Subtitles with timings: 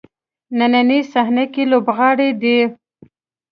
[0.57, 2.57] نننۍ صحنه کې لوبغاړی دی.